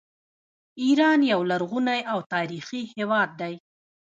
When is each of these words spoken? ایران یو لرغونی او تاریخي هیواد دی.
ایران 0.81 1.19
یو 1.31 1.41
لرغونی 1.49 2.01
او 2.11 2.19
تاریخي 2.33 2.81
هیواد 2.93 3.29
دی. 3.41 3.53